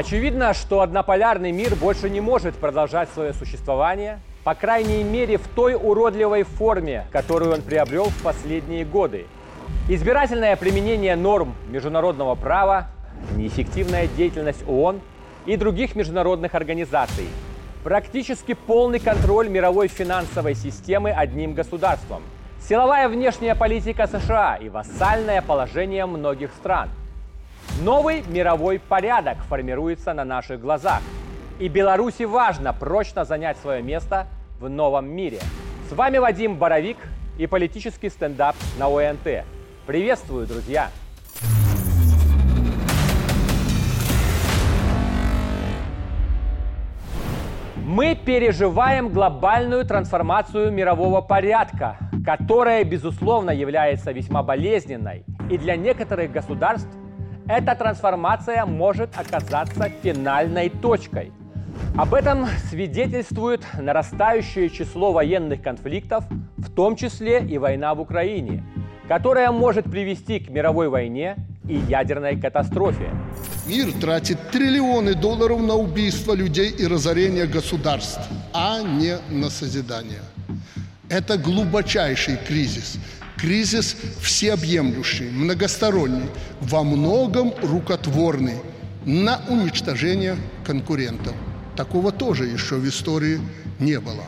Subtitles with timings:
[0.00, 5.74] Очевидно, что однополярный мир больше не может продолжать свое существование, по крайней мере в той
[5.74, 9.26] уродливой форме, которую он приобрел в последние годы.
[9.90, 12.86] Избирательное применение норм международного права,
[13.36, 15.02] неэффективная деятельность ООН
[15.44, 17.28] и других международных организаций,
[17.84, 22.22] практически полный контроль мировой финансовой системы одним государством,
[22.66, 26.88] силовая внешняя политика США и вассальное положение многих стран–
[27.80, 31.00] Новый мировой порядок формируется на наших глазах.
[31.58, 34.26] И Беларуси важно прочно занять свое место
[34.58, 35.38] в новом мире.
[35.88, 36.98] С вами Вадим Боровик
[37.38, 39.46] и политический стендап на ОНТ.
[39.86, 40.90] Приветствую, друзья!
[47.76, 51.96] Мы переживаем глобальную трансформацию мирового порядка,
[52.26, 56.99] которая, безусловно, является весьма болезненной и для некоторых государств
[57.50, 61.32] эта трансформация может оказаться финальной точкой.
[61.96, 66.24] Об этом свидетельствует нарастающее число военных конфликтов,
[66.56, 68.62] в том числе и война в Украине,
[69.08, 71.36] которая может привести к мировой войне
[71.68, 73.10] и ядерной катастрофе.
[73.66, 78.20] Мир тратит триллионы долларов на убийство людей и разорение государств,
[78.52, 80.22] а не на созидание.
[81.08, 82.98] Это глубочайший кризис,
[83.40, 86.28] Кризис всеобъемлющий, многосторонний,
[86.60, 88.56] во многом рукотворный
[89.06, 91.34] на уничтожение конкурентов.
[91.74, 93.40] Такого тоже еще в истории
[93.78, 94.26] не было.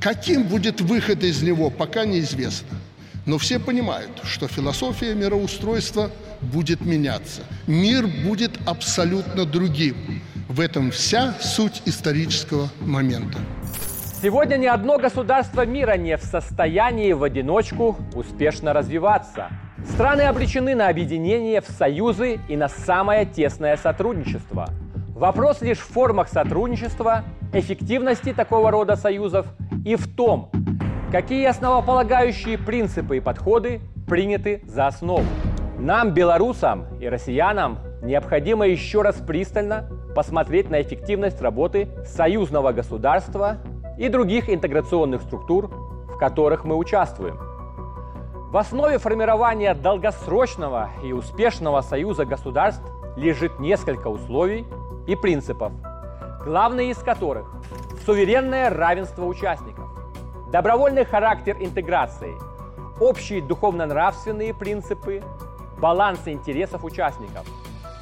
[0.00, 2.78] Каким будет выход из него, пока неизвестно.
[3.26, 7.42] Но все понимают, что философия мироустройства будет меняться.
[7.68, 10.20] Мир будет абсолютно другим.
[10.48, 13.38] В этом вся суть исторического момента.
[14.22, 19.48] Сегодня ни одно государство мира не в состоянии в одиночку успешно развиваться.
[19.94, 24.68] Страны обречены на объединение в союзы и на самое тесное сотрудничество.
[25.14, 29.46] Вопрос лишь в формах сотрудничества, эффективности такого рода союзов
[29.86, 30.50] и в том,
[31.10, 35.24] какие основополагающие принципы и подходы приняты за основу.
[35.78, 43.56] Нам, белорусам и россиянам, необходимо еще раз пристально посмотреть на эффективность работы союзного государства
[44.00, 47.38] и других интеграционных структур, в которых мы участвуем.
[48.50, 52.82] В основе формирования долгосрочного и успешного союза государств
[53.16, 54.66] лежит несколько условий
[55.06, 55.72] и принципов,
[56.42, 57.46] главные из которых–
[58.06, 59.84] суверенное равенство участников,
[60.50, 62.34] добровольный характер интеграции,
[63.00, 65.22] общие духовно-нравственные принципы,
[65.78, 67.46] баланс интересов участников,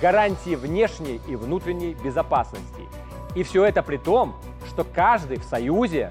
[0.00, 2.88] гарантии внешней и внутренней безопасности.
[3.34, 4.36] И все это при том,
[4.80, 6.10] что каждый в Союзе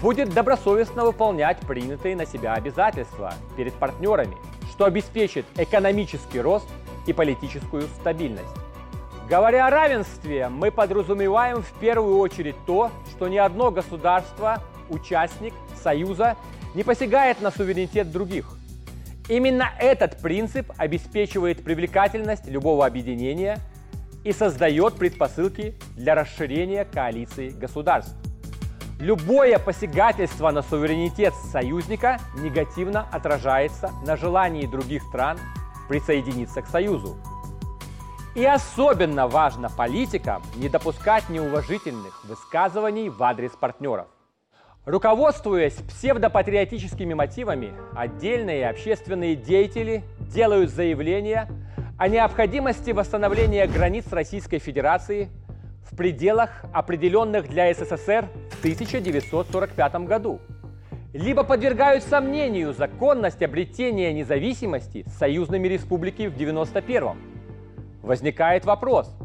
[0.00, 4.36] будет добросовестно выполнять принятые на себя обязательства перед партнерами,
[4.70, 6.68] что обеспечит экономический рост
[7.08, 8.54] и политическую стабильность.
[9.28, 15.52] Говоря о равенстве, мы подразумеваем в первую очередь то, что ни одно государство, участник
[15.82, 16.36] Союза,
[16.76, 18.56] не посягает на суверенитет других.
[19.28, 23.58] Именно этот принцип обеспечивает привлекательность любого объединения–
[24.26, 28.16] и создает предпосылки для расширения коалиции государств.
[28.98, 35.38] Любое посягательство на суверенитет союзника негативно отражается на желании других стран
[35.88, 37.16] присоединиться к Союзу.
[38.34, 44.08] И особенно важно политикам не допускать неуважительных высказываний в адрес партнеров.
[44.86, 51.48] Руководствуясь псевдопатриотическими мотивами, отдельные общественные деятели делают заявления
[51.98, 55.30] о необходимости восстановления границ Российской Федерации
[55.90, 60.40] в пределах, определенных для СССР в 1945 году,
[61.14, 67.16] либо подвергают сомнению законность обретения независимости союзными республики в 1991.
[68.02, 69.16] Возникает вопрос,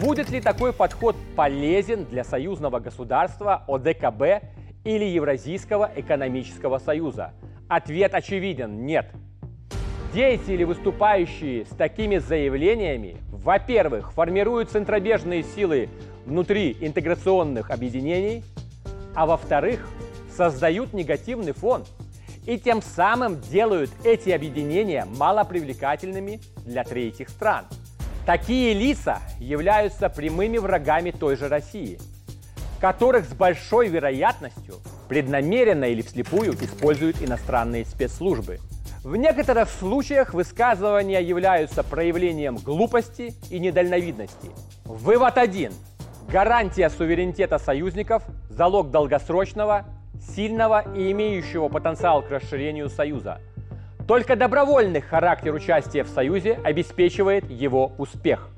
[0.00, 4.42] будет ли такой подход полезен для союзного государства ОДКБ
[4.82, 7.32] или Евразийского экономического союза?
[7.68, 9.06] Ответ очевиден– нет–
[10.12, 15.90] Деятели, выступающие с такими заявлениями, во-первых, формируют центробежные силы
[16.24, 18.42] внутри интеграционных объединений,
[19.14, 19.86] а во-вторых,
[20.34, 21.84] создают негативный фон
[22.46, 27.66] и тем самым делают эти объединения малопривлекательными для третьих стран.
[28.24, 31.98] Такие лица являются прямыми врагами той же России,
[32.80, 34.76] которых с большой вероятностью
[35.06, 38.58] преднамеренно или вслепую используют иностранные спецслужбы–
[39.04, 44.50] в некоторых случаях высказывания являются проявлением глупости и недальновидности.
[44.84, 45.72] Вывод один.
[46.28, 49.84] Гарантия суверенитета союзников– залог долгосрочного,
[50.34, 53.40] сильного и имеющего потенциал к расширению Союза.
[54.06, 58.48] Только добровольный характер участия в Союзе обеспечивает его успех.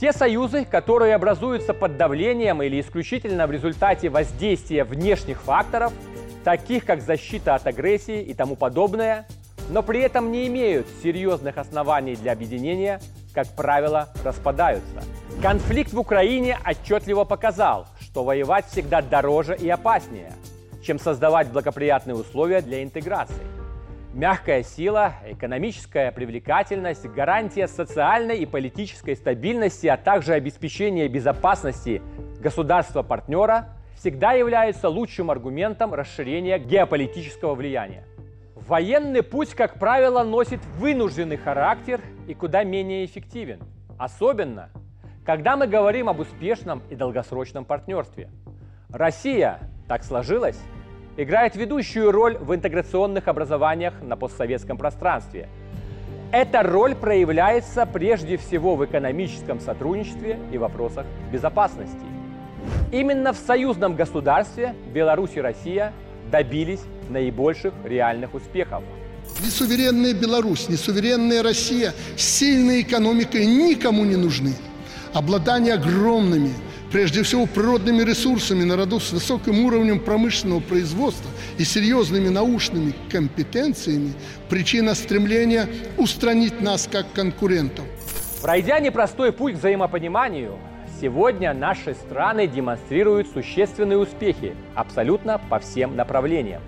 [0.00, 5.92] Те союзы, которые образуются под давлением или исключительно в результате воздействия внешних факторов,
[6.44, 9.26] таких как защита от агрессии и тому подобное,
[9.68, 13.00] но при этом не имеют серьезных оснований для объединения,
[13.32, 15.02] как правило, распадаются.
[15.40, 20.32] Конфликт в Украине отчетливо показал, что воевать всегда дороже и опаснее,
[20.84, 23.46] чем создавать благоприятные условия для интеграции.
[24.12, 32.02] Мягкая сила, экономическая привлекательность, гарантия социальной и политической стабильности, а также обеспечение безопасности
[32.40, 38.04] государства-партнера всегда являются лучшим аргументом расширения геополитического влияния.
[38.54, 43.60] Военный путь, как правило, носит вынужденный характер и куда менее эффективен.
[43.98, 44.70] Особенно,
[45.24, 48.30] когда мы говорим об успешном и долгосрочном партнерстве.
[48.90, 50.58] Россия, так сложилось,
[51.16, 55.48] играет ведущую роль в интеграционных образованиях на постсоветском пространстве.
[56.32, 62.11] Эта роль проявляется прежде всего в экономическом сотрудничестве и вопросах безопасности.
[62.92, 65.94] Именно в союзном государстве Беларусь и Россия
[66.30, 68.84] добились наибольших реальных успехов.
[69.42, 74.52] Ни суверенная Беларусь, ни суверенная Россия с сильной экономикой никому не нужны.
[75.14, 76.52] Обладание огромными
[76.90, 84.12] прежде всего природными ресурсами народу с высоким уровнем промышленного производства и серьезными научными компетенциями–
[84.50, 85.66] причина стремления
[85.96, 87.86] устранить нас как конкурентов.
[88.42, 90.58] Пройдя непростой путь к взаимопониманию,
[91.02, 96.62] сегодня наши страны демонстрируют существенные успехи абсолютно по всем направлениям.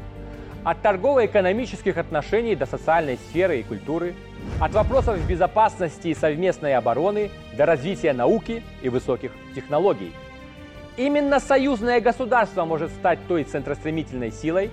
[0.64, 4.16] От торгово-экономических отношений до социальной сферы и культуры,
[4.60, 10.12] от вопросов безопасности и совместной обороны до развития науки и высоких технологий.
[10.96, 14.70] Именно союзное государство может стать той центростремительной силой,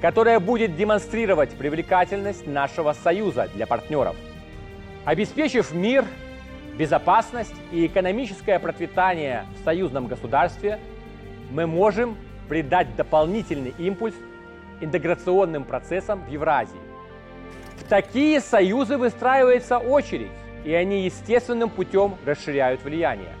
[0.00, 4.16] которая будет демонстрировать привлекательность нашего союза для партнеров.
[5.04, 6.06] Обеспечив мир,
[6.76, 10.78] безопасность и экономическое процветание в союзном государстве,
[11.50, 12.16] мы можем
[12.48, 14.14] придать дополнительный импульс
[14.80, 16.80] интеграционным процессам в Евразии.
[17.76, 20.30] В такие союзы выстраивается очередь,
[20.64, 23.32] и они естественным путем расширяют влияние.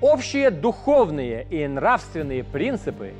[0.00, 3.12] Общие духовные и нравственные принципы,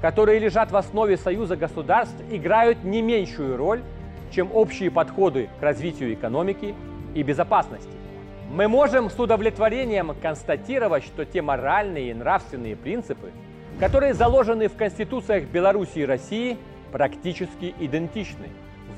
[0.00, 3.82] которые лежат в основе союза государств, играют не меньшую роль,
[4.30, 6.74] чем общие подходы к развитию экономики
[7.14, 8.01] и безопасности.
[8.52, 13.30] Мы можем с удовлетворением констатировать, что те моральные и нравственные принципы,
[13.80, 16.58] которые заложены в конституциях Беларуси и России,
[16.92, 18.50] практически идентичны.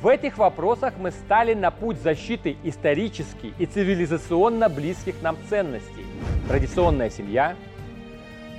[0.02, 6.04] В этих вопросах мы стали на путь защиты исторически и цивилизационно близких нам ценностей.
[6.48, 7.54] Традиционная семья,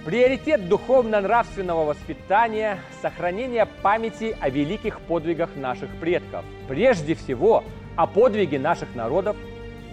[0.05, 6.45] приоритет духовно-нравственного воспитания, сохранение памяти о великих подвигах наших предков.
[6.69, 7.65] Прежде всего,
[7.97, 9.35] о подвиге наших народов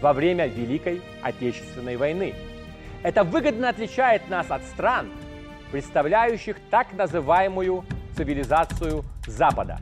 [0.02, 2.34] во время Великой Отечественной войны.
[3.02, 5.08] Это выгодно отличает нас от стран,
[5.70, 7.84] представляющих так называемую
[8.16, 9.78] цивилизацию Запада.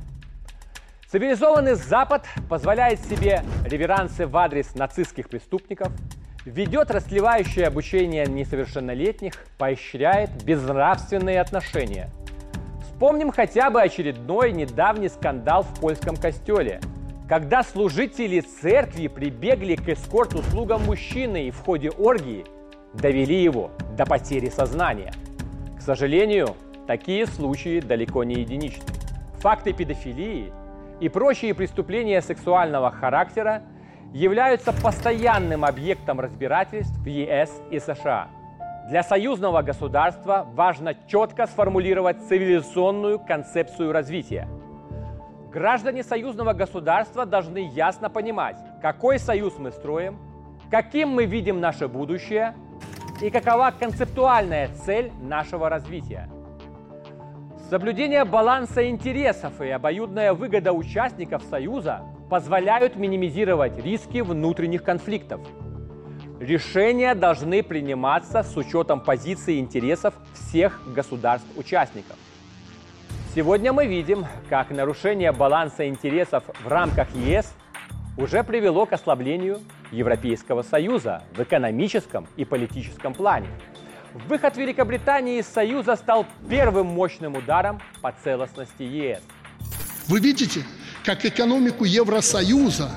[1.10, 5.90] Цивилизованный Запад позволяет себе реверансы в адрес нацистских преступников,
[6.44, 12.10] ведет расслевающее обучение несовершеннолетних, поощряет безнравственные отношения.
[12.82, 16.80] Вспомним хотя бы очередной недавний скандал в польском костеле,
[17.30, 22.44] когда служители церкви прибегли к эскорт-услугам мужчины и в ходе оргии
[22.92, 25.14] довели его до потери сознания.
[25.78, 26.56] К сожалению,
[26.90, 28.82] Такие случаи далеко не единичны.
[29.38, 30.52] Факты педофилии
[30.98, 33.62] и прочие преступления сексуального характера
[34.12, 38.26] являются постоянным объектом разбирательств в ЕС и США.
[38.88, 44.48] Для союзного государства важно четко сформулировать цивилизационную концепцию развития.
[45.50, 50.18] Граждане союзного государства должны ясно понимать, какой союз мы строим,
[50.70, 52.54] каким мы видим наше будущее
[53.20, 56.28] и какова концептуальная цель нашего развития–
[57.70, 65.40] Соблюдение баланса интересов и обоюдная выгода участников Союза позволяют минимизировать риски внутренних конфликтов.
[66.40, 72.16] Решения должны приниматься с учетом позиции и интересов всех государств-участников.
[73.32, 77.52] Сегодня мы видим, как нарушение баланса интересов в рамках ЕС
[78.16, 79.60] уже привело к ослаблению
[79.92, 83.46] Европейского Союза в экономическом и политическом плане.
[84.26, 89.20] Выход Великобритании из Союза стал первым мощным ударом по целостности ЕС.
[90.08, 90.64] Вы видите,
[91.04, 92.90] как экономику Евросоюза,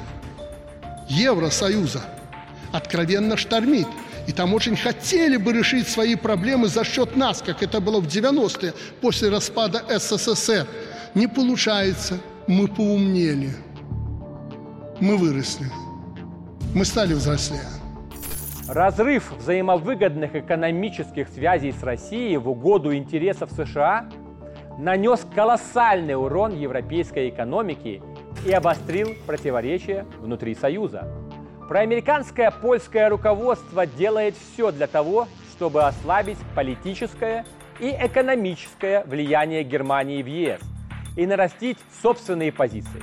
[1.10, 2.02] Евросоюза
[2.72, 3.88] откровенно штормит.
[4.28, 8.08] И там очень хотели бы решить свои проблемы за счет нас, как это было в
[8.08, 10.66] 90-е после распада СССР.
[11.14, 12.20] Не получается.
[12.48, 13.52] Мы поумнели.
[15.00, 15.68] Мы выросли.
[16.74, 17.62] Мы стали взрослее.
[18.68, 24.10] Разрыв взаимовыгодных экономических связей с Россией в угоду интересов США
[24.78, 28.02] нанес колоссальный урон европейской экономике
[28.46, 31.08] и обострил противоречия внутри Союза.
[31.68, 37.46] Проамериканское польское руководство делает все для того, чтобы ослабить политическое
[37.80, 40.60] и экономическое влияние Германии в ЕС
[41.16, 43.02] и нарастить собственные позиции.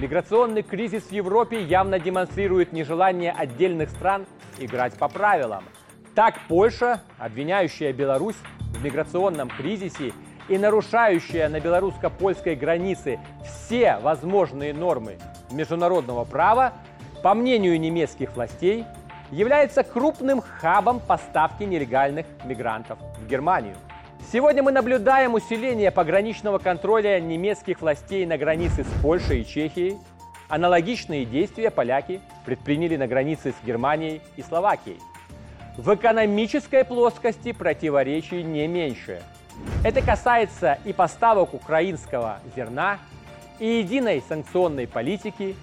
[0.00, 4.26] Миграционный кризис в Европе явно демонстрирует нежелание отдельных стран
[4.58, 5.64] играть по правилам.
[6.14, 8.36] Так Польша, обвиняющая Беларусь
[8.74, 10.12] в миграционном кризисе
[10.48, 15.18] и нарушающая на белорусско-польской границе все возможные нормы
[15.50, 16.72] международного права,
[17.22, 18.84] по мнению немецких властей,
[19.30, 23.76] является крупным хабом поставки нелегальных мигрантов в Германию.
[24.30, 29.98] Сегодня мы наблюдаем усиление пограничного контроля немецких властей на границе с Польшей и Чехией.
[30.48, 35.00] Аналогичные действия поляки предприняли на границе с Германией и Словакией.
[35.76, 39.22] В экономической плоскости противоречий не меньше.
[39.84, 42.98] Это касается и поставок украинского зерна,
[43.58, 45.54] и единой санкционной политики,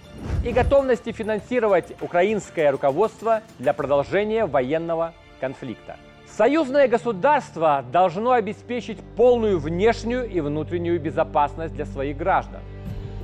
[0.45, 5.97] и готовности финансировать украинское руководство для продолжения военного конфликта.
[6.27, 12.61] Союзное государство должно обеспечить полную внешнюю и внутреннюю безопасность для своих граждан.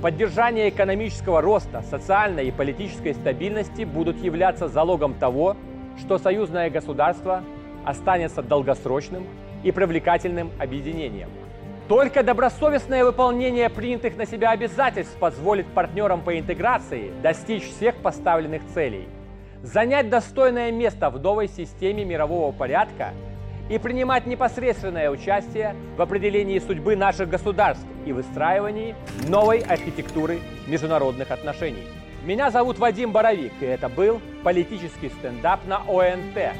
[0.02, 5.56] Поддержание экономического роста, социальной и политической стабильности будут являться залогом того,
[5.98, 7.42] что союзное государство
[7.84, 9.26] останется долгосрочным
[9.62, 11.30] и привлекательным объединением–
[11.88, 19.08] только добросовестное выполнение принятых на себя обязательств позволит партнерам по интеграции достичь всех поставленных целей,
[19.62, 23.12] занять достойное место в новой системе мирового порядка
[23.70, 28.94] и принимать непосредственное участие в определении судьбы наших государств и выстраивании
[29.28, 31.86] новой архитектуры международных отношений.
[32.24, 36.56] Меня зовут Вадим Боровик, и это был политический стендап на ОНТ.